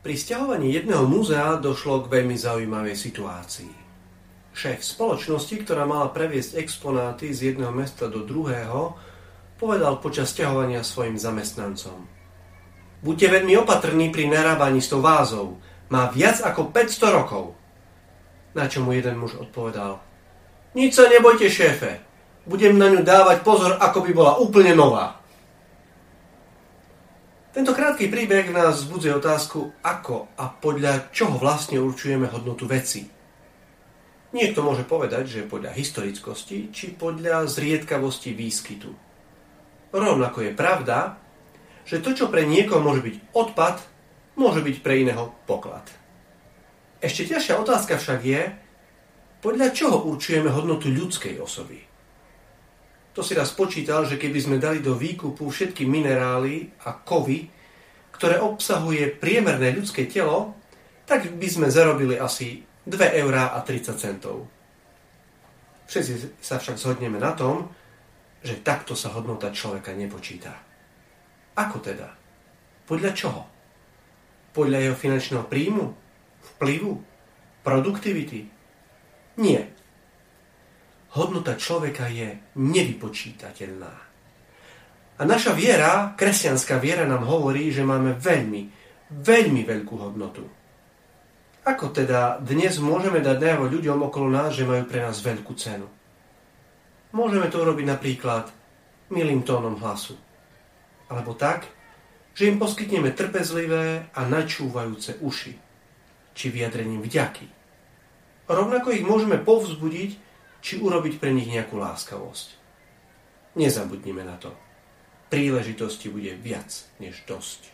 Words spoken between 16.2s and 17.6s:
ako 500 rokov.